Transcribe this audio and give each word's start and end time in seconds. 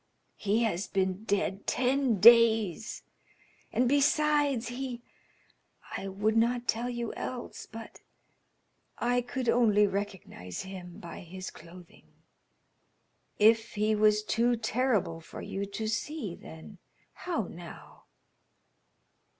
"He 0.37 0.63
has 0.63 0.87
been 0.87 1.25
dead 1.25 1.67
ten 1.67 2.19
days, 2.19 3.03
and 3.71 3.87
besides 3.87 4.69
he 4.69 5.03
I 5.95 6.07
would 6.07 6.35
not 6.35 6.67
tell 6.67 6.89
you 6.89 7.13
else, 7.13 7.67
but 7.71 8.01
I 8.97 9.21
could 9.21 9.47
only 9.47 9.85
recognize 9.85 10.63
him 10.63 10.97
by 10.99 11.19
his 11.19 11.51
clothing. 11.51 12.07
If 13.37 13.73
he 13.75 13.93
was 13.93 14.23
too 14.23 14.55
terrible 14.55 15.21
for 15.21 15.43
you 15.43 15.67
to 15.67 15.87
see 15.87 16.33
then, 16.33 16.79
how 17.13 17.43
now?" 17.43 18.05